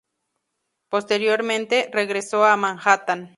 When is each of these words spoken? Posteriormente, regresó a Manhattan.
Posteriormente, 0.89 1.91
regresó 1.93 2.43
a 2.43 2.57
Manhattan. 2.57 3.29